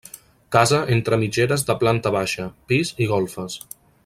[0.55, 3.63] Casa entre mitgeres de planta baixa, pis i golfes.